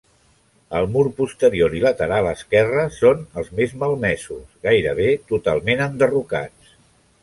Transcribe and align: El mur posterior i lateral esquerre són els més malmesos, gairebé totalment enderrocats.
El 0.79 0.87
mur 0.95 1.03
posterior 1.19 1.75
i 1.81 1.83
lateral 1.83 2.31
esquerre 2.31 2.87
són 2.97 3.23
els 3.43 3.55
més 3.61 3.79
malmesos, 3.85 4.43
gairebé 4.69 5.11
totalment 5.33 5.91
enderrocats. 5.91 6.79